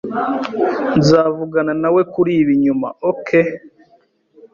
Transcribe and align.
Nzavugana 0.99 1.73
nawe 1.81 2.01
kuri 2.13 2.31
ibi 2.41 2.53
nyuma, 2.63 2.87
OK? 3.11 3.27